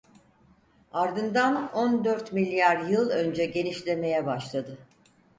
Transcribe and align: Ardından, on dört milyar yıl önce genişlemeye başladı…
Ardından, 0.91 1.71
on 1.73 2.05
dört 2.05 2.33
milyar 2.33 2.85
yıl 2.85 3.09
önce 3.09 3.45
genişlemeye 3.45 4.25
başladı… 4.25 4.77